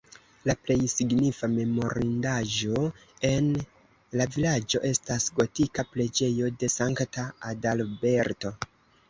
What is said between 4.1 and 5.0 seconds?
la vilaĝo